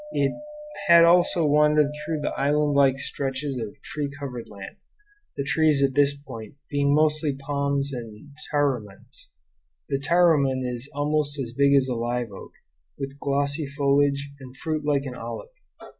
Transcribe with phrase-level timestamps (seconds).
[0.11, 0.31] It
[0.87, 4.77] had also wandered through the island like stretches of tree covered land,
[5.37, 9.29] the trees at this point being mostly palms and tarumans;
[9.89, 12.53] the taruman is almost as big as a live oak,
[12.97, 15.49] with glossy foliage and a fruit like an olive.